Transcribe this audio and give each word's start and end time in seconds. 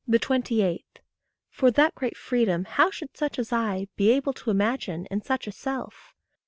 28. 0.09 0.97
For, 1.51 1.69
that 1.69 1.93
great 1.93 2.17
freedom 2.17 2.65
how 2.65 2.89
should 2.89 3.15
such 3.15 3.37
as 3.37 3.53
I 3.53 3.87
Be 3.95 4.09
able 4.11 4.33
to 4.33 4.49
imagine 4.49 5.05
in 5.11 5.21
such 5.21 5.45
a 5.45 5.51
self? 5.51 6.15